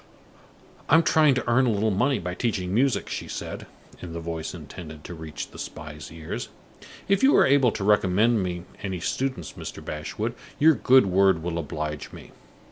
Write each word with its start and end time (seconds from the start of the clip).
"I 0.89 0.95
am 0.95 1.03
trying 1.03 1.35
to 1.35 1.47
earn 1.47 1.67
a 1.67 1.71
little 1.71 1.91
money 1.91 2.17
by 2.17 2.33
teaching 2.33 2.73
music," 2.73 3.07
she 3.07 3.27
said, 3.27 3.67
in 4.01 4.13
the 4.13 4.19
voice 4.19 4.55
intended 4.55 5.03
to 5.03 5.13
reach 5.13 5.51
the 5.51 5.59
spy's 5.59 6.11
ears. 6.11 6.49
"If 7.07 7.21
you 7.21 7.37
are 7.37 7.45
able 7.45 7.71
to 7.71 7.83
recommend 7.83 8.41
me 8.41 8.63
any 8.81 8.99
pupils, 8.99 9.53
Mr. 9.53 9.85
Bashwood, 9.85 10.33
your 10.57 10.73
good 10.73 11.05
word 11.05 11.43
will 11.43 11.59
oblige 11.59 12.11
me. 12.11 12.31